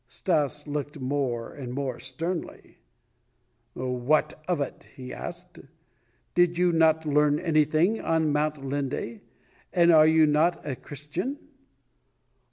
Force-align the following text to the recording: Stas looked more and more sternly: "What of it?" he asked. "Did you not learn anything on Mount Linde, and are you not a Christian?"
Stas 0.07 0.65
looked 0.67 0.99
more 0.99 1.53
and 1.53 1.75
more 1.75 1.99
sternly: 1.99 2.79
"What 3.73 4.33
of 4.47 4.59
it?" 4.59 4.89
he 4.95 5.13
asked. 5.13 5.59
"Did 6.33 6.57
you 6.57 6.71
not 6.71 7.05
learn 7.05 7.37
anything 7.37 8.01
on 8.01 8.31
Mount 8.33 8.65
Linde, 8.65 9.21
and 9.71 9.91
are 9.91 10.07
you 10.07 10.25
not 10.25 10.67
a 10.67 10.75
Christian?" 10.75 11.37